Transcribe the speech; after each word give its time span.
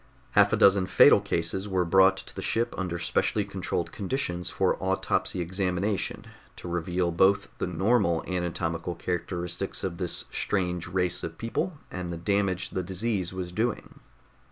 Half 0.31 0.51
a 0.51 0.57
dozen 0.57 0.87
fatal 0.87 1.19
cases 1.21 1.67
were 1.67 1.85
brought 1.85 2.17
to 2.17 2.35
the 2.35 2.41
ship 2.41 2.73
under 2.75 2.97
specially 2.97 3.45
controlled 3.45 3.91
conditions 3.91 4.49
for 4.49 4.75
autopsy 4.79 5.41
examination, 5.41 6.25
to 6.55 6.67
reveal 6.67 7.11
both 7.11 7.49
the 7.59 7.67
normal 7.67 8.23
anatomical 8.27 8.95
characteristics 8.95 9.83
of 9.83 9.99
this 9.99 10.25
strange 10.31 10.87
race 10.87 11.23
of 11.23 11.37
people 11.37 11.77
and 11.91 12.11
the 12.11 12.17
damage 12.17 12.71
the 12.71 12.81
disease 12.81 13.31
was 13.31 13.51
doing. 13.51 13.99